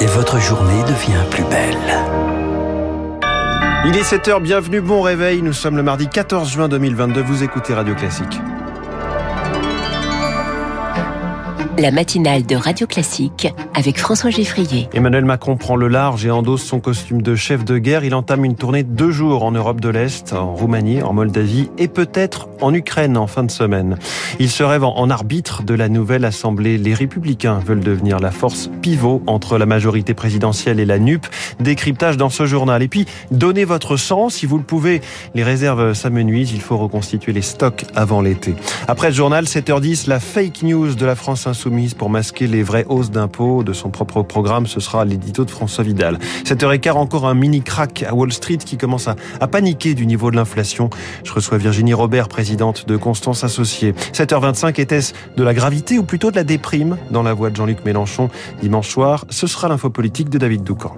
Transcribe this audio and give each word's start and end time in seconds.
Et 0.00 0.06
votre 0.06 0.38
journée 0.38 0.82
devient 0.84 1.24
plus 1.30 1.42
belle. 1.44 1.76
Il 3.86 3.96
est 3.96 4.02
7h, 4.02 4.40
bienvenue, 4.40 4.80
bon 4.80 5.02
réveil. 5.02 5.42
Nous 5.42 5.52
sommes 5.52 5.76
le 5.76 5.82
mardi 5.82 6.06
14 6.06 6.48
juin 6.48 6.68
2022. 6.68 7.22
Vous 7.22 7.42
écoutez 7.42 7.74
Radio 7.74 7.96
Classique. 7.96 8.40
La 11.80 11.90
matinale 11.90 12.44
de 12.44 12.56
Radio 12.56 12.86
Classique 12.86 13.48
avec 13.74 13.98
François 13.98 14.28
Geffrier. 14.28 14.90
Emmanuel 14.92 15.24
Macron 15.24 15.56
prend 15.56 15.76
le 15.76 15.88
large 15.88 16.26
et 16.26 16.30
endosse 16.30 16.62
son 16.62 16.78
costume 16.78 17.22
de 17.22 17.34
chef 17.34 17.64
de 17.64 17.78
guerre. 17.78 18.04
Il 18.04 18.14
entame 18.14 18.44
une 18.44 18.54
tournée 18.54 18.82
de 18.82 18.90
deux 18.90 19.10
jours 19.10 19.44
en 19.44 19.52
Europe 19.52 19.80
de 19.80 19.88
l'Est, 19.88 20.34
en 20.34 20.54
Roumanie, 20.54 21.00
en 21.00 21.14
Moldavie 21.14 21.70
et 21.78 21.88
peut-être 21.88 22.50
en 22.60 22.74
Ukraine 22.74 23.16
en 23.16 23.26
fin 23.26 23.44
de 23.44 23.50
semaine. 23.50 23.96
Il 24.38 24.50
se 24.50 24.62
rêve 24.62 24.84
en 24.84 25.08
arbitre 25.08 25.62
de 25.62 25.72
la 25.72 25.88
nouvelle 25.88 26.26
Assemblée. 26.26 26.76
Les 26.76 26.92
Républicains 26.92 27.60
veulent 27.66 27.80
devenir 27.80 28.18
la 28.18 28.30
force 28.30 28.68
pivot 28.82 29.22
entre 29.26 29.56
la 29.56 29.64
majorité 29.64 30.12
présidentielle 30.12 30.80
et 30.80 30.84
la 30.84 30.98
NUP. 30.98 31.26
Décryptage 31.60 32.18
dans 32.18 32.28
ce 32.28 32.44
journal. 32.44 32.82
Et 32.82 32.88
puis, 32.88 33.06
donnez 33.30 33.64
votre 33.64 33.96
sang 33.96 34.28
si 34.28 34.44
vous 34.44 34.58
le 34.58 34.64
pouvez. 34.64 35.00
Les 35.34 35.44
réserves 35.44 35.94
s'amenuisent. 35.94 36.52
Il 36.52 36.60
faut 36.60 36.76
reconstituer 36.76 37.32
les 37.32 37.40
stocks 37.40 37.86
avant 37.96 38.20
l'été. 38.20 38.54
Après 38.86 39.08
le 39.08 39.14
journal, 39.14 39.44
7h10, 39.46 40.10
la 40.10 40.20
fake 40.20 40.62
news 40.62 40.94
de 40.94 41.06
la 41.06 41.14
France 41.14 41.46
Insoumise 41.46 41.69
pour 41.96 42.10
masquer 42.10 42.48
les 42.48 42.62
vraies 42.62 42.84
hausses 42.88 43.10
d'impôts 43.10 43.62
de 43.62 43.72
son 43.72 43.90
propre 43.90 44.22
programme. 44.22 44.66
Ce 44.66 44.80
sera 44.80 45.04
l'édito 45.04 45.44
de 45.44 45.50
François 45.50 45.84
Vidal. 45.84 46.18
7h15, 46.44 46.92
encore 46.92 47.26
un 47.26 47.34
mini 47.34 47.62
crack 47.62 48.02
à 48.02 48.12
Wall 48.12 48.32
Street 48.32 48.58
qui 48.58 48.76
commence 48.76 49.08
à, 49.08 49.14
paniquer 49.46 49.94
du 49.94 50.06
niveau 50.06 50.30
de 50.30 50.36
l'inflation. 50.36 50.90
Je 51.24 51.32
reçois 51.32 51.58
Virginie 51.58 51.94
Robert, 51.94 52.28
présidente 52.28 52.88
de 52.88 52.96
Constance 52.96 53.44
Associée. 53.44 53.92
7h25, 54.12 54.80
était-ce 54.80 55.14
de 55.36 55.42
la 55.44 55.54
gravité 55.54 55.98
ou 55.98 56.02
plutôt 56.02 56.30
de 56.30 56.36
la 56.36 56.44
déprime 56.44 56.96
dans 57.10 57.22
la 57.22 57.34
voix 57.34 57.50
de 57.50 57.56
Jean-Luc 57.56 57.84
Mélenchon 57.84 58.30
dimanche 58.60 58.88
soir? 58.88 59.24
Ce 59.30 59.46
sera 59.46 59.68
l'info 59.68 59.90
politique 59.90 60.28
de 60.28 60.38
David 60.38 60.64
Doucan. 60.64 60.96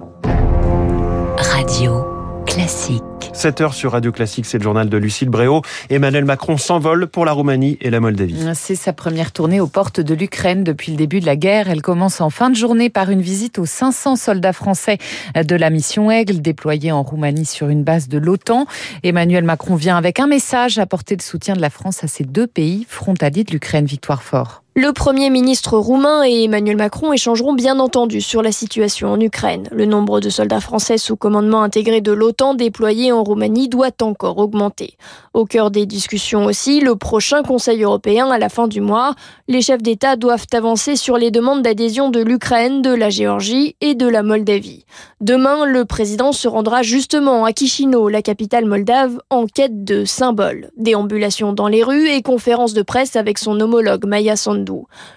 Radio 1.37 2.05
classique. 2.45 3.12
7 3.33 3.61
heures 3.61 3.73
sur 3.73 3.91
Radio 3.91 4.11
Classique, 4.11 4.45
c'est 4.45 4.59
le 4.59 4.63
journal 4.63 4.89
de 4.89 4.97
Lucille 4.97 5.29
Bréau. 5.29 5.63
Emmanuel 5.89 6.23
Macron 6.23 6.57
s'envole 6.57 7.07
pour 7.07 7.25
la 7.25 7.31
Roumanie 7.31 7.77
et 7.81 7.89
la 7.89 7.99
Moldavie. 7.99 8.39
C'est 8.53 8.75
sa 8.75 8.93
première 8.93 9.31
tournée 9.31 9.59
aux 9.59 9.67
portes 9.67 9.99
de 9.99 10.13
l'Ukraine 10.13 10.63
depuis 10.63 10.91
le 10.91 10.97
début 10.97 11.19
de 11.19 11.25
la 11.25 11.35
guerre. 11.35 11.69
Elle 11.69 11.81
commence 11.81 12.21
en 12.21 12.29
fin 12.29 12.49
de 12.49 12.55
journée 12.55 12.89
par 12.89 13.09
une 13.09 13.21
visite 13.21 13.59
aux 13.59 13.65
500 13.65 14.15
soldats 14.15 14.53
français 14.53 14.97
de 15.35 15.55
la 15.55 15.69
mission 15.71 16.11
Aigle 16.11 16.41
déployés 16.41 16.91
en 16.91 17.03
Roumanie 17.03 17.45
sur 17.45 17.69
une 17.69 17.83
base 17.83 18.07
de 18.07 18.19
l'OTAN. 18.19 18.65
Emmanuel 19.03 19.43
Macron 19.43 19.75
vient 19.75 19.97
avec 19.97 20.19
un 20.19 20.27
message 20.27 20.77
apporter 20.77 21.15
le 21.15 21.23
soutien 21.23 21.55
de 21.55 21.61
la 21.61 21.69
France 21.69 22.03
à 22.03 22.07
ces 22.07 22.23
deux 22.23 22.47
pays 22.47 22.85
frontaliers 22.87 23.43
de 23.43 23.51
l'Ukraine. 23.51 23.85
Victoire 23.85 24.23
Fort. 24.23 24.62
Le 24.75 24.91
Premier 24.91 25.29
ministre 25.29 25.77
roumain 25.77 26.23
et 26.25 26.45
Emmanuel 26.45 26.77
Macron 26.77 27.13
échangeront 27.13 27.53
bien 27.53 27.79
entendu 27.79 28.21
sur 28.21 28.41
la 28.41 28.51
situation 28.51 29.09
en 29.09 29.19
Ukraine. 29.19 29.69
Le 29.71 29.85
nombre 29.85 30.19
de 30.19 30.31
soldats 30.31 30.61
français 30.61 30.97
sous 30.97 31.15
commandement 31.15 31.61
intégré 31.61 32.01
de 32.01 32.11
l'OTAN 32.11 32.55
déployés 32.55 33.11
en 33.11 33.23
Roumanie 33.23 33.69
doit 33.69 33.91
encore 34.01 34.39
augmenter. 34.39 34.97
Au 35.35 35.45
cœur 35.45 35.69
des 35.69 35.85
discussions 35.85 36.45
aussi, 36.45 36.79
le 36.79 36.95
prochain 36.95 37.43
Conseil 37.43 37.83
européen 37.83 38.31
à 38.31 38.39
la 38.39 38.49
fin 38.49 38.67
du 38.67 38.81
mois, 38.81 39.13
les 39.47 39.61
chefs 39.61 39.83
d'État 39.83 40.15
doivent 40.15 40.47
avancer 40.53 40.95
sur 40.95 41.19
les 41.19 41.29
demandes 41.29 41.61
d'adhésion 41.61 42.09
de 42.09 42.21
l'Ukraine, 42.21 42.81
de 42.81 42.95
la 42.95 43.11
Géorgie 43.11 43.75
et 43.79 43.93
de 43.93 44.07
la 44.07 44.23
Moldavie. 44.23 44.85
Demain, 45.21 45.65
le 45.65 45.85
président 45.85 46.31
se 46.31 46.47
rendra 46.47 46.81
justement 46.81 47.45
à 47.45 47.51
Chisinau, 47.51 48.09
la 48.09 48.23
capitale 48.23 48.65
moldave, 48.65 49.19
en 49.29 49.45
quête 49.45 49.83
de 49.83 50.03
symboles. 50.03 50.71
Déambulations 50.77 51.53
dans 51.53 51.67
les 51.67 51.83
rues 51.83 52.09
et 52.09 52.23
conférences 52.23 52.73
de 52.73 52.81
presse 52.81 53.15
avec 53.15 53.37
son 53.37 53.59
homologue 53.59 54.07
Maya 54.07 54.35
Sandu. 54.35 54.62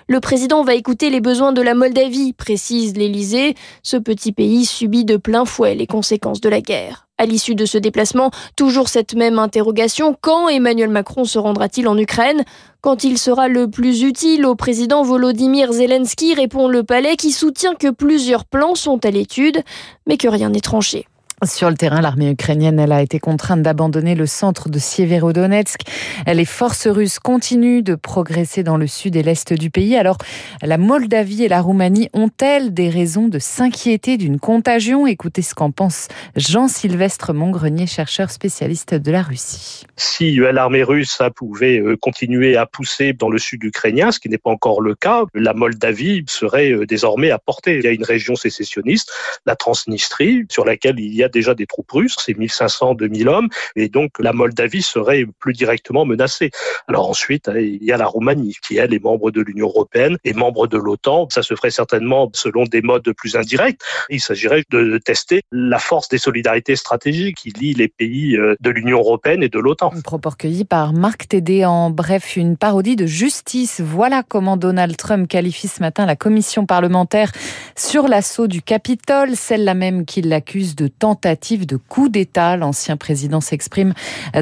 Le 0.09 0.21
président 0.21 0.63
va 0.63 0.75
écouter 0.75 1.11
les 1.11 1.21
besoins 1.21 1.53
de 1.53 1.63
la 1.63 1.75
Moldavie, 1.75 2.33
précise 2.33 2.97
l'Élysée. 2.97 3.55
Ce 3.83 3.97
petit 3.97 4.33
pays 4.33 4.65
subit 4.65 5.05
de 5.05 5.17
plein 5.17 5.45
fouet 5.45 5.75
les 5.75 5.87
conséquences 5.87 6.41
de 6.41 6.49
la 6.49 6.61
guerre. 6.61 7.07
À 7.19 7.25
l'issue 7.25 7.55
de 7.55 7.65
ce 7.65 7.79
déplacement, 7.79 8.31
toujours 8.57 8.89
cette 8.89 9.15
même 9.15 9.39
interrogation, 9.39 10.15
quand 10.21 10.49
Emmanuel 10.49 10.91
Macron 10.91 11.25
se 11.25 11.39
rendra-t-il 11.39 11.89
en 11.89 11.97
Ukraine? 11.97 12.45
Quand 12.83 13.05
il 13.05 13.19
sera 13.19 13.49
le 13.49 13.71
plus 13.71 14.03
utile 14.03 14.45
au 14.45 14.55
président 14.55 15.03
Volodymyr 15.03 15.73
Zelensky, 15.73 16.35
répond 16.35 16.69
le 16.69 16.83
palais 16.83 17.17
qui 17.17 17.33
soutient 17.33 17.75
que 17.75 17.91
plusieurs 17.91 18.45
plans 18.45 18.75
sont 18.75 19.03
à 19.05 19.11
l'étude, 19.11 19.63
mais 20.07 20.19
que 20.19 20.29
rien 20.29 20.51
n'est 20.51 20.61
tranché. 20.61 21.07
Sur 21.45 21.69
le 21.69 21.77
terrain, 21.77 22.01
l'armée 22.01 22.31
ukrainienne 22.31 22.81
elle 22.81 22.93
a 22.93 23.03
été 23.03 23.21
contrainte 23.21 23.61
d'abandonner 23.61 24.15
le 24.15 24.25
centre 24.25 24.71
de 24.71 24.79
Sieverodonetsk. 24.79 25.83
Les 26.27 26.47
forces 26.47 26.87
russes 26.87 27.19
continuent 27.19 27.83
de 27.83 27.95
progresser 27.95 28.63
dans 28.63 28.79
le 28.79 28.87
sud 28.87 29.17
et 29.17 29.23
l'est 29.23 29.53
du 29.53 29.71
pays. 29.71 29.97
Alors, 29.97 30.17
la 30.63 30.79
Moldavie 30.79 31.45
et 31.45 31.49
la 31.49 31.61
Roumanie 31.61 32.09
ont-elles 32.15 32.73
des 32.73 32.89
raisons 32.89 33.29
de 33.29 33.39
s'inquiéter 33.39 34.17
d'une 34.17 34.41
contagion? 34.41 35.07
Écoutez 35.07 35.43
ce 35.43 35.55
qu'en 35.55 35.71
pense 35.71 36.09
Jean-Sylvestre 36.37 37.35
Montgrenier, 37.35 37.87
chercheur 37.87 38.31
spécialiste 38.31 38.95
de 38.95 39.13
la 39.13 39.21
Russie. 39.21 39.85
Si 39.97 40.41
euh, 40.41 40.53
l'armée 40.53 40.85
russe 40.85 41.21
pouvait 41.35 41.81
euh, 41.81 41.99
continuer 42.01 42.57
à 42.57 42.65
pousser 42.65 43.13
dans 43.13 43.29
le 43.29 43.39
sud 43.39 43.63
ukrainien, 43.63 44.11
ce 44.11 44.21
qui 44.21 44.31
n'est 44.31 44.39
pas 44.39 44.51
encore 44.51 44.81
le 44.81 44.95
cas, 44.95 45.25
la 45.35 45.53
Moldavie 45.53 46.25
serait 46.29 46.73
euh, 46.73 46.87
désormais 46.87 47.31
à 47.31 47.39
portée. 47.39 47.77
Il 47.77 47.85
y 47.85 47.89
a 47.89 47.93
une 47.93 48.05
région 48.05 48.37
sécessionniste, 48.37 49.13
la 49.45 49.55
Transnistrie, 49.55 50.47
sur 50.49 50.65
laquelle 50.65 50.99
il 50.99 51.15
y 51.15 51.23
a 51.23 51.26
déjà 51.29 51.55
des 51.55 51.67
troupes 51.67 51.91
russes, 51.91 52.17
c'est 52.19 52.37
1500, 52.37 52.95
2000 52.95 53.29
hommes, 53.29 53.49
et 53.75 53.89
donc 53.89 54.13
la 54.19 54.33
Moldavie 54.33 54.83
serait 54.83 55.27
plus 55.39 55.53
directement 55.53 56.05
menacée. 56.05 56.51
Alors 56.89 57.09
ensuite, 57.09 57.49
hein, 57.49 57.59
il 57.59 57.83
y 57.83 57.93
a 57.93 57.97
la 57.97 58.07
Roumanie, 58.07 58.57
qui 58.67 58.77
elle 58.77 58.95
est 58.95 59.03
membre 59.03 59.31
de 59.31 59.41
l'Union 59.41 59.69
européenne 59.69 60.17
et 60.25 60.33
membre 60.33 60.67
de 60.67 60.79
l'OTAN. 60.79 61.29
Ça 61.31 61.43
se 61.43 61.55
ferait 61.55 61.71
certainement 61.71 62.31
selon 62.35 62.65
des 62.65 62.83
modes 62.83 63.11
plus 63.17 63.37
indirects. 63.37 63.81
Il 64.11 64.21
s'agirait 64.21 64.65
de 64.71 64.99
tester 64.99 65.43
la 65.53 65.79
force 65.79 66.09
des 66.09 66.19
solidarités 66.19 66.77
stratégiques 66.77 67.37
qui 67.37 67.51
lient 67.51 67.75
les 67.75 67.89
pays 67.89 68.37
euh, 68.37 68.55
de 68.61 68.71
l'Union 68.71 68.99
européenne 68.99 69.43
et 69.43 69.49
de 69.49 69.59
l'OTAN. 69.59 69.93
Propos 70.05 70.31
recueilli 70.31 70.65
par 70.65 70.93
Marc 70.93 71.29
Tédé 71.29 71.65
en 71.65 71.91
bref, 71.91 72.37
une 72.37 72.57
parodie 72.57 72.97
de 72.97 73.07
justice. 73.07 73.81
Voilà 73.81 74.23
comment 74.23 74.57
Donald 74.57 74.97
Trump 74.97 75.29
qualifie 75.29 75.69
ce 75.69 75.81
matin 75.81 76.07
la 76.07 76.17
commission 76.17 76.67
parlementaire 76.67 77.33
sur 77.77 78.09
l'assaut 78.09 78.47
du 78.47 78.63
Capitole, 78.63 79.37
celle-là 79.37 79.75
même 79.75 80.05
qui 80.05 80.23
l'accuse 80.23 80.77
de 80.77 80.89
tenter 80.89 81.16
tentative 81.17 81.67
de 81.67 81.77
coup 81.77 82.11
d'État. 82.11 82.59
L'ancien 82.59 82.99
président 82.99 83.41
s'exprime 83.41 83.95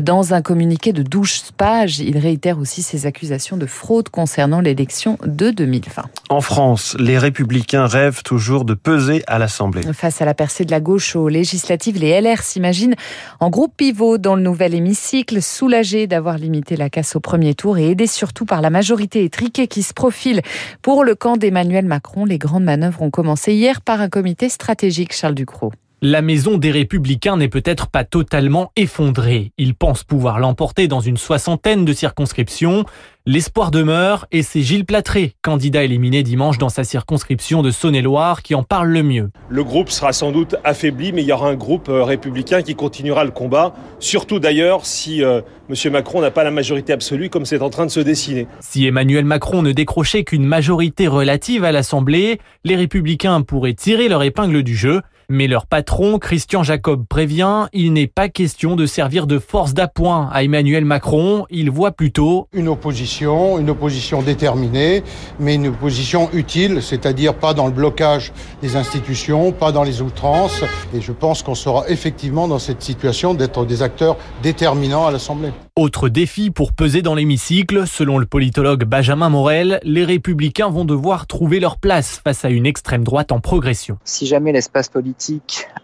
dans 0.02 0.34
un 0.34 0.42
communiqué 0.42 0.92
de 0.92 1.02
12 1.02 1.52
pages. 1.56 2.00
Il 2.00 2.18
réitère 2.18 2.58
aussi 2.58 2.82
ses 2.82 3.06
accusations 3.06 3.56
de 3.56 3.66
fraude 3.66 4.08
concernant 4.08 4.60
l'élection 4.60 5.16
de 5.24 5.50
2020. 5.50 6.02
En 6.30 6.40
France, 6.40 6.96
les 6.98 7.16
républicains 7.16 7.86
rêvent 7.86 8.22
toujours 8.24 8.64
de 8.64 8.74
peser 8.74 9.22
à 9.28 9.38
l'Assemblée. 9.38 9.82
Face 9.92 10.20
à 10.20 10.24
la 10.24 10.34
percée 10.34 10.64
de 10.64 10.72
la 10.72 10.80
gauche 10.80 11.14
aux 11.14 11.28
législatives, 11.28 11.96
les 11.98 12.20
LR 12.20 12.42
s'imaginent 12.42 12.96
en 13.38 13.50
groupe 13.50 13.76
pivot 13.76 14.18
dans 14.18 14.34
le 14.34 14.42
nouvel 14.42 14.74
hémicycle, 14.74 15.40
soulagés 15.40 16.08
d'avoir 16.08 16.38
limité 16.38 16.76
la 16.76 16.90
casse 16.90 17.14
au 17.14 17.20
premier 17.20 17.54
tour 17.54 17.78
et 17.78 17.90
aidés 17.90 18.08
surtout 18.08 18.46
par 18.46 18.60
la 18.62 18.70
majorité 18.70 19.24
étriquée 19.24 19.68
qui 19.68 19.84
se 19.84 19.94
profile 19.94 20.42
pour 20.82 21.04
le 21.04 21.14
camp 21.14 21.36
d'Emmanuel 21.36 21.86
Macron. 21.86 22.24
Les 22.24 22.38
grandes 22.38 22.64
manœuvres 22.64 23.02
ont 23.02 23.10
commencé 23.10 23.54
hier 23.54 23.80
par 23.80 24.00
un 24.00 24.08
comité 24.08 24.48
stratégique, 24.48 25.14
Charles 25.14 25.34
Ducrot 25.36 25.72
la 26.02 26.20
maison 26.20 26.58
des 26.58 26.70
Républicains 26.70 27.36
n'est 27.36 27.48
peut-être 27.48 27.88
pas 27.88 28.04
totalement 28.04 28.72
effondrée. 28.76 29.52
Ils 29.56 29.74
pensent 29.74 30.04
pouvoir 30.04 30.38
l'emporter 30.38 30.86
dans 30.86 31.00
une 31.00 31.16
soixantaine 31.16 31.84
de 31.84 31.92
circonscriptions. 31.92 32.84
L'espoir 33.24 33.70
demeure 33.70 34.26
et 34.30 34.42
c'est 34.42 34.60
Gilles 34.60 34.84
Platré, 34.84 35.34
candidat 35.40 35.82
éliminé 35.82 36.22
dimanche 36.22 36.58
dans 36.58 36.68
sa 36.68 36.84
circonscription 36.84 37.62
de 37.62 37.70
Saône-et-Loire, 37.70 38.42
qui 38.42 38.54
en 38.54 38.62
parle 38.62 38.90
le 38.90 39.02
mieux. 39.02 39.30
Le 39.48 39.64
groupe 39.64 39.88
sera 39.88 40.12
sans 40.12 40.30
doute 40.30 40.56
affaibli, 40.62 41.12
mais 41.12 41.22
il 41.22 41.28
y 41.28 41.32
aura 41.32 41.48
un 41.48 41.54
groupe 41.54 41.88
euh, 41.88 42.04
républicain 42.04 42.60
qui 42.60 42.74
continuera 42.74 43.24
le 43.24 43.30
combat, 43.30 43.72
surtout 43.98 44.40
d'ailleurs 44.40 44.84
si 44.84 45.24
euh, 45.24 45.40
M. 45.70 45.90
Macron 45.90 46.20
n'a 46.20 46.30
pas 46.30 46.44
la 46.44 46.50
majorité 46.50 46.92
absolue 46.92 47.30
comme 47.30 47.46
c'est 47.46 47.62
en 47.62 47.70
train 47.70 47.86
de 47.86 47.90
se 47.90 48.00
dessiner. 48.00 48.46
Si 48.60 48.84
Emmanuel 48.86 49.24
Macron 49.24 49.62
ne 49.62 49.72
décrochait 49.72 50.24
qu'une 50.24 50.44
majorité 50.44 51.08
relative 51.08 51.64
à 51.64 51.72
l'Assemblée, 51.72 52.40
les 52.64 52.76
républicains 52.76 53.40
pourraient 53.40 53.72
tirer 53.72 54.08
leur 54.08 54.22
épingle 54.22 54.62
du 54.62 54.76
jeu. 54.76 55.00
Mais 55.28 55.46
leur 55.46 55.66
patron, 55.66 56.18
Christian 56.18 56.62
Jacob, 56.62 57.06
prévient, 57.08 57.66
il 57.72 57.92
n'est 57.92 58.06
pas 58.06 58.28
question 58.28 58.76
de 58.76 58.86
servir 58.86 59.26
de 59.26 59.38
force 59.38 59.74
d'appoint 59.74 60.28
à 60.32 60.42
Emmanuel 60.44 60.84
Macron. 60.84 61.46
Il 61.50 61.70
voit 61.70 61.92
plutôt 61.92 62.48
une 62.52 62.68
opposition, 62.68 63.58
une 63.58 63.70
opposition 63.70 64.22
déterminée, 64.22 65.02
mais 65.40 65.54
une 65.54 65.68
opposition 65.68 66.28
utile, 66.32 66.82
c'est-à-dire 66.82 67.34
pas 67.34 67.54
dans 67.54 67.66
le 67.66 67.72
blocage 67.72 68.32
des 68.60 68.76
institutions, 68.76 69.52
pas 69.52 69.72
dans 69.72 69.82
les 69.82 70.02
outrances. 70.02 70.62
Et 70.94 71.00
je 71.00 71.12
pense 71.12 71.42
qu'on 71.42 71.54
sera 71.54 71.88
effectivement 71.88 72.48
dans 72.48 72.58
cette 72.58 72.82
situation 72.82 73.34
d'être 73.34 73.64
des 73.64 73.82
acteurs 73.82 74.16
déterminants 74.42 75.06
à 75.06 75.10
l'Assemblée. 75.10 75.50
Autre 75.76 76.08
défi 76.08 76.52
pour 76.52 76.72
peser 76.72 77.02
dans 77.02 77.16
l'hémicycle, 77.16 77.88
selon 77.88 78.18
le 78.18 78.26
politologue 78.26 78.84
Benjamin 78.84 79.28
Morel, 79.28 79.80
les 79.82 80.04
républicains 80.04 80.68
vont 80.68 80.84
devoir 80.84 81.26
trouver 81.26 81.58
leur 81.58 81.78
place 81.78 82.20
face 82.22 82.44
à 82.44 82.50
une 82.50 82.64
extrême 82.64 83.02
droite 83.02 83.32
en 83.32 83.40
progression. 83.40 83.98
Si 84.04 84.26
jamais 84.26 84.52
l'espace 84.52 84.88
politique 84.88 85.13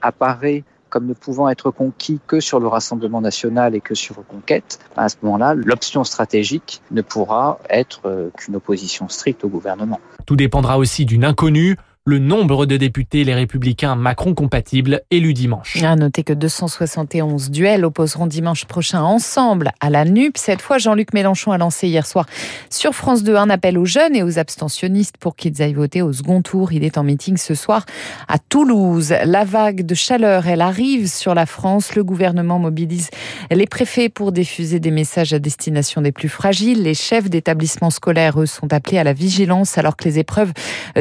apparaît 0.03 0.65
comme 0.91 1.07
ne 1.07 1.15
pouvant 1.15 1.49
être 1.49 1.71
conquis 1.71 2.21
que 2.27 2.41
sur 2.41 2.61
le 2.61 2.67
Rassemblement 2.67 3.21
national 3.21 3.75
et 3.75 3.81
que 3.81 3.95
sur 3.95 4.17
Reconquête, 4.17 4.81
à 4.97 5.09
ce 5.09 5.17
moment-là, 5.23 5.55
l'option 5.55 6.05
stratégique 6.05 6.83
ne 6.91 7.01
pourra 7.01 7.61
être 7.71 8.03
euh, 8.07 8.31
qu'une 8.37 8.57
opposition 8.57 9.09
stricte 9.09 9.45
au 9.45 9.49
gouvernement. 9.49 10.01
Tout 10.27 10.37
dépendra 10.37 10.79
aussi 10.79 11.07
d'une 11.07 11.25
inconnue 11.25 11.77
le 12.07 12.19
nombre 12.19 12.65
de 12.65 12.79
députés 12.79 13.25
les 13.25 13.35
républicains 13.35 13.95
Macron 13.95 14.33
compatibles 14.33 15.03
élus 15.11 15.35
dimanche. 15.35 15.83
À 15.83 15.97
noter 15.97 16.23
que 16.23 16.33
271 16.33 17.51
duels 17.51 17.85
opposeront 17.85 18.27
dimanche 18.27 18.65
prochain 18.65 19.03
ensemble 19.03 19.73
à 19.81 19.91
la 19.91 20.07
NUP. 20.07 20.39
Cette 20.39 20.63
fois, 20.63 20.79
Jean-Luc 20.79 21.13
Mélenchon 21.13 21.53
a 21.53 21.59
lancé 21.59 21.89
hier 21.89 22.07
soir 22.07 22.25
sur 22.71 22.95
France 22.95 23.23
2 23.23 23.37
un 23.37 23.51
appel 23.51 23.77
aux 23.77 23.85
jeunes 23.85 24.17
et 24.17 24.23
aux 24.23 24.39
abstentionnistes 24.39 25.19
pour 25.19 25.37
qu'ils 25.37 25.61
aillent 25.61 25.75
voter 25.75 26.01
au 26.01 26.11
second 26.11 26.41
tour. 26.41 26.73
Il 26.73 26.85
est 26.85 26.97
en 26.97 27.05
meeting 27.05 27.37
ce 27.37 27.55
soir 27.55 27.85
à 28.29 28.39
Toulouse. 28.39 29.15
La 29.25 29.45
vague 29.45 29.85
de 29.85 29.95
chaleur, 29.95 30.47
elle 30.47 30.63
arrive 30.63 31.07
sur 31.07 31.35
la 31.35 31.45
France. 31.45 31.95
Le 31.95 32.03
gouvernement 32.03 32.59
mobilise 32.59 33.11
les 33.51 33.67
préfets 33.67 34.09
pour 34.09 34.33
diffuser 34.33 34.81
des 34.81 34.91
messages 34.91 35.35
à 35.35 35.39
destination 35.39 36.01
des 36.01 36.13
plus 36.13 36.31
fragiles. 36.31 36.83
Les 36.83 36.95
chefs 36.95 37.29
d'établissements 37.29 37.91
scolaires, 37.91 38.41
eux, 38.41 38.47
sont 38.47 38.73
appelés 38.73 38.97
à 38.97 39.05
la 39.05 39.13
vigilance 39.13 39.77
alors 39.77 39.99
que 39.99 40.05
les 40.05 40.19
épreuves 40.19 40.53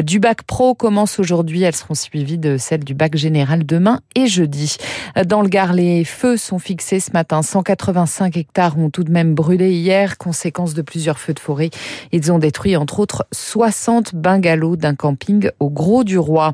du 0.04 0.20
bac 0.20 0.44
pro 0.44 0.76
commencent 0.76 0.99
aujourd'hui. 1.20 1.64
Elles 1.64 1.76
seront 1.76 1.94
suivies 1.94 2.38
de 2.38 2.58
celles 2.58 2.84
du 2.84 2.94
bac 2.94 3.16
général 3.16 3.66
demain 3.66 4.00
et 4.16 4.28
jeudi. 4.28 4.78
Dans 5.26 5.42
le 5.42 5.48
Gard, 5.48 5.74
les 5.74 6.04
feux 6.04 6.38
sont 6.38 6.60
fixés 6.60 7.00
ce 7.00 7.12
matin. 7.12 7.42
185 7.42 8.36
hectares 8.38 8.78
ont 8.78 8.90
tout 8.90 9.04
de 9.04 9.12
même 9.12 9.34
brûlé 9.34 9.72
hier, 9.72 10.18
conséquence 10.18 10.74
de 10.74 10.82
plusieurs 10.82 11.20
feux 11.20 11.34
de 11.34 11.40
forêt. 11.40 11.70
Ils 12.12 12.32
ont 12.32 12.40
détruit 12.40 12.76
entre 12.76 13.00
autres 13.00 13.26
60 13.32 14.16
bungalows 14.16 14.76
d'un 14.76 14.96
camping 14.96 15.50
au 15.60 15.70
Gros 15.70 16.04
du 16.04 16.18
Roi. 16.18 16.54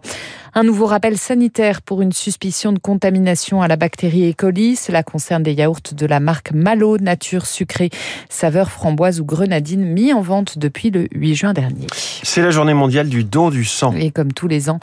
Un 0.58 0.64
nouveau 0.64 0.86
rappel 0.86 1.18
sanitaire 1.18 1.82
pour 1.82 2.02
une 2.02 2.14
suspicion 2.14 2.72
de 2.72 2.80
contamination 2.80 3.62
à 3.62 3.68
la 3.68 3.76
bactérie 3.76 4.30
E. 4.30 4.34
coli. 4.34 4.78
Cela 4.78 5.04
concerne 5.04 5.44
des 5.44 5.52
yaourts 5.52 5.94
de 5.94 6.06
la 6.06 6.22
marque 6.22 6.54
Malo 6.54 6.98
Nature 6.98 7.46
Sucrée, 7.46 7.90
saveur 8.30 8.72
framboise 8.72 9.20
ou 9.20 9.26
grenadine, 9.26 9.84
mis 9.84 10.14
en 10.14 10.22
vente 10.22 10.58
depuis 10.58 10.92
le 10.92 11.10
8 11.14 11.36
juin 11.36 11.54
dernier. 11.54 11.88
C'est 12.24 12.42
la 12.42 12.52
journée 12.52 12.74
mondiale 12.74 13.10
du 13.10 13.26
don 13.26 13.50
du 13.50 13.66
sang. 13.66 13.94
Et 13.98 14.12
comme 14.12 14.25
tous 14.34 14.48
les 14.48 14.70
ans, 14.70 14.80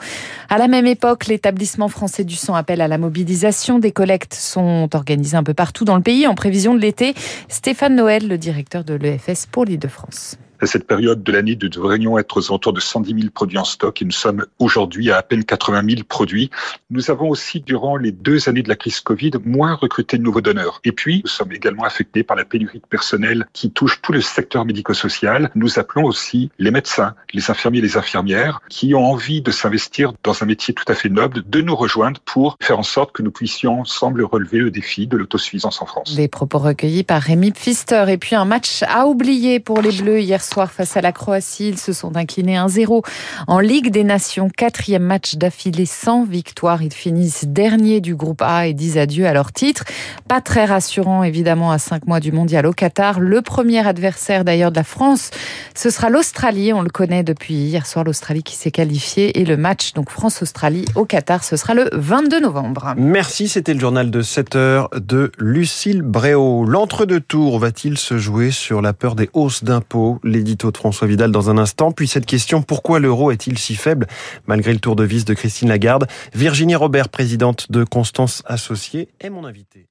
à 0.49 0.59
la 0.59 0.69
même 0.69 0.87
époque, 0.87 1.27
l'établissement 1.27 1.89
français 1.89 2.25
du 2.25 2.35
sang 2.35 2.55
appelle 2.55 2.81
à 2.81 2.89
la 2.89 2.99
mobilisation. 2.99 3.79
Des 3.79 3.93
collectes 3.93 4.35
sont 4.35 4.89
organisées 4.93 5.37
un 5.37 5.43
peu 5.43 5.55
partout 5.55 5.85
dans 5.85 5.97
le 5.97 6.03
pays 6.03 6.27
en 6.27 6.35
prévision 6.35 6.75
de 6.75 6.81
l'été. 6.81 7.15
Stéphane 7.49 7.97
Noël, 7.97 8.29
le 8.29 8.39
directeur 8.39 8.85
de 8.85 8.95
l'EFS 8.95 9.47
pour 9.51 9.65
l'Île-de-France. 9.65 10.37
À 10.63 10.67
cette 10.67 10.87
période 10.87 11.25
de 11.25 11.33
l'année, 11.33 11.59
nous 11.61 11.69
devrions 11.69 12.19
être 12.19 12.37
aux 12.37 12.53
alentours 12.53 12.73
de 12.73 12.79
110 12.79 13.15
000 13.15 13.31
produits 13.35 13.59
en 13.59 13.65
stock 13.65 14.01
et 14.01 14.05
nous 14.05 14.13
sommes 14.13 14.47
aujourd'hui 14.61 15.11
à 15.11 15.17
à 15.17 15.25
peine 15.25 15.45
80 15.45 15.83
000 15.89 16.03
produits. 16.09 16.51
Nous 16.91 17.11
avons 17.11 17.29
aussi, 17.29 17.61
durant 17.61 17.97
les 17.97 18.13
deux 18.13 18.49
années 18.49 18.63
de 18.63 18.69
la 18.69 18.77
crise 18.77 19.01
Covid, 19.01 19.33
moins 19.45 19.75
recruté 19.75 20.19
de 20.19 20.23
nouveaux 20.23 20.41
donneurs. 20.41 20.81
Et 20.85 20.93
puis, 20.93 21.23
nous 21.25 21.31
sommes 21.31 21.53
également 21.53 21.83
affectés 21.83 22.23
par 22.23 22.37
la 22.37 22.45
pénurie 22.45 22.79
de 22.79 22.87
personnel 22.87 23.47
qui 23.53 23.73
touche 23.73 24.01
tout 24.03 24.13
le 24.13 24.21
secteur 24.21 24.65
médico-social. 24.65 25.51
Nous 25.57 25.81
appelons 25.81 26.05
aussi 26.05 26.51
les 26.61 26.71
médecins, 26.71 27.17
les 27.33 27.51
infirmiers 27.51 27.79
et 27.79 27.83
les 27.83 27.97
infirmières 27.97 28.61
qui 28.69 28.95
ont 28.95 29.05
envie 29.05 29.43
de 29.43 29.51
s'investir 29.51 30.13
dans 30.23 30.43
un 30.45 30.47
métier 30.47 30.75
tout 30.75 30.85
à 30.87 30.95
fait 30.95 31.09
noble, 31.09 31.43
de 31.45 31.61
nous 31.61 31.75
rejoindre 31.75 32.21
pour 32.25 32.57
faire 32.61 32.79
en 32.79 32.85
sorte 32.85 33.11
que 33.11 33.23
nous 33.23 33.33
puissions 33.33 33.81
ensemble 33.81 34.23
relever 34.23 34.59
le 34.59 34.71
défi 34.71 35.09
de 35.09 35.17
l'autosuffisance 35.17 35.83
en 35.83 35.87
France. 35.87 36.15
Des 36.15 36.29
propos 36.29 36.59
recueillis 36.59 37.05
par 37.05 37.21
Rémi 37.21 37.51
Pfister. 37.51 38.05
Et 38.09 38.19
puis 38.19 38.37
un 38.37 38.45
match 38.45 38.85
à 38.89 39.07
oublier 39.09 39.59
pour 39.59 39.83
les 39.83 39.91
Bleus 39.91 40.21
hier 40.21 40.43
soir 40.43 40.52
face 40.71 40.97
à 40.97 41.01
la 41.01 41.13
Croatie. 41.13 41.69
Ils 41.71 41.79
se 41.79 41.93
sont 41.93 42.17
inclinés 42.17 42.57
1-0 42.57 43.03
en 43.47 43.59
Ligue 43.59 43.91
des 43.91 44.05
Nations. 44.05 44.49
Quatrième 44.49 45.03
match 45.03 45.37
d'affilée 45.37 45.87
sans 45.87 46.25
victoire. 46.25 46.83
Ils 46.83 46.93
finissent 46.93 47.45
dernier 47.47 48.01
du 48.01 48.15
groupe 48.15 48.43
A 48.43 48.67
et 48.67 48.75
disent 48.75 48.99
adieu 48.99 49.27
à 49.27 49.33
leur 49.33 49.53
titre. 49.53 49.85
Pas 50.29 50.41
très 50.41 50.65
rassurant, 50.65 51.23
évidemment, 51.23 51.73
à 51.73 51.79
cinq 51.79 52.07
mois 52.07 52.21
du 52.21 52.33
mondial 52.33 52.67
au 52.67 52.73
Qatar. 52.73 53.21
Le 53.21 53.43
premier 53.43 53.87
adversaire 53.87 54.45
d'ailleurs 54.45 54.71
de 54.71 54.77
la 54.77 54.85
France, 54.85 55.31
ce 55.75 55.91
sera 55.91 56.11
l'Australie. 56.11 56.73
On 56.73 56.83
le 56.83 56.91
connaît 56.91 57.23
depuis 57.23 57.55
hier 57.55 57.87
soir, 57.87 58.05
l'Australie 58.05 58.43
qui 58.43 58.57
s'est 58.57 58.71
qualifiée. 58.71 59.41
Et 59.41 59.45
le 59.45 59.57
match, 59.57 59.95
donc 59.95 60.11
France-Australie 60.11 60.85
au 60.95 61.05
Qatar, 61.05 61.45
ce 61.45 61.57
sera 61.57 61.75
le 61.75 61.89
22 61.93 62.41
novembre. 62.41 62.95
Merci, 62.97 63.49
c'était 63.49 63.75
le 63.75 63.81
journal 63.81 64.11
de 64.11 64.23
7 64.23 64.57
heures 64.57 64.91
de 64.95 65.33
Lucille 65.39 66.03
Bréau. 66.03 66.65
L'entre-deux 66.65 67.21
tours 67.21 67.59
va-t-il 67.59 67.97
se 67.97 68.19
jouer 68.19 68.51
sur 68.51 68.83
la 68.83 68.93
peur 68.93 69.15
des 69.15 69.31
hausses 69.33 69.65
d'impôts? 69.65 70.19
L'édito 70.43 70.73
de 70.73 70.77
François 70.77 71.07
Vidal 71.07 71.31
dans 71.31 71.51
un 71.51 71.59
instant. 71.59 71.93
Puis 71.93 72.09
cette 72.09 72.27
question, 72.27 72.63
pourquoi 72.63 72.99
l'euro 72.99 73.31
est-il 73.31 73.59
si 73.59 73.77
faible? 73.77 74.09
Malgré 74.47 74.73
le 74.73 74.81
tour 74.81 74.97
de 74.97 75.05
vis 75.05 75.25
de 75.25 75.35
Christine 75.35 75.69
Lagarde 75.69 76.09
Virginie 76.35 76.75
Robert, 76.75 77.09
présidente 77.09 77.71
de 77.71 77.85
Constance 77.85 78.43
Associée, 78.47 79.09
est 79.21 79.31
mon 79.31 79.45
invitée. 79.45 79.87